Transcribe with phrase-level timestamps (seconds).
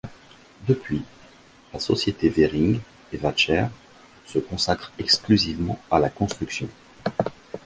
[0.67, 1.03] Depuis,
[1.71, 3.67] la société Vering & Waechter
[4.25, 6.67] se consacre exclusivement à la construction.